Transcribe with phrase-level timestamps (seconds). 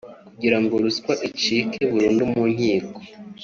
[0.27, 2.99] Kugira ngo ruswa icike burundu mu nkiko